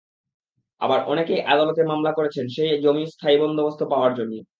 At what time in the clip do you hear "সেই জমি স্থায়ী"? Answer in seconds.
2.55-3.37